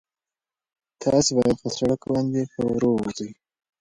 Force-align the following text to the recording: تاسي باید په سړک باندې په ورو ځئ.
تاسي 1.01 1.31
باید 1.37 1.57
په 1.63 1.69
سړک 1.77 2.01
باندې 2.11 2.41
په 2.53 2.61
ورو 2.71 2.91
ځئ. 3.17 3.29